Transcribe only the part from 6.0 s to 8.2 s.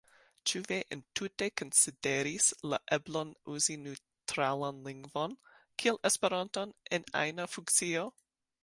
Esperanton, en ajna funkcio?